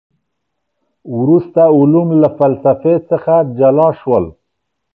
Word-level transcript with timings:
وروسته 1.17 1.61
علوم 1.77 2.09
له 2.21 2.29
فلسفې 2.39 2.95
څخه 3.09 3.33
جلا 3.57 3.89
سول. 4.01 4.25